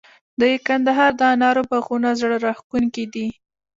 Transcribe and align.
د 0.39 0.41
کندهار 0.67 1.11
د 1.19 1.21
انارو 1.33 1.61
باغونه 1.69 2.09
زړه 2.21 2.37
راښکونکي 2.45 3.05
دي. 3.13 3.27